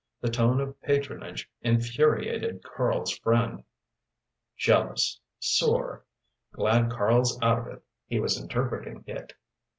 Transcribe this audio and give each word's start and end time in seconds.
The 0.19 0.31
tone 0.31 0.59
of 0.59 0.81
patronage 0.81 1.47
infuriated 1.61 2.63
Karl's 2.63 3.15
friend. 3.19 3.63
"Jealous 4.57 5.19
sore 5.37 6.05
glad 6.53 6.89
Karl's 6.89 7.39
out 7.43 7.59
of 7.59 7.67
it," 7.67 7.83
he 8.07 8.19
was 8.19 8.41
interpreting 8.41 9.03
it. 9.05 9.33